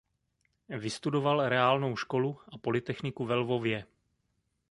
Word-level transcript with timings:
Vystudoval 0.69 1.49
reálnou 1.49 1.95
školu 1.95 2.39
a 2.53 2.57
polytechniku 2.57 3.25
ve 3.25 3.35
Lvově. 3.35 3.85